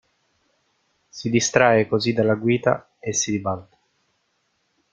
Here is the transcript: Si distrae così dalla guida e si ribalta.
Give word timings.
Si 1.11 1.29
distrae 1.29 1.85
così 1.87 2.11
dalla 2.11 2.33
guida 2.33 2.95
e 2.99 3.13
si 3.13 3.29
ribalta. 3.29 3.77